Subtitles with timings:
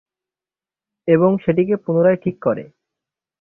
[1.07, 2.63] এবং সেটিকে পুনরায় ঠিক করে।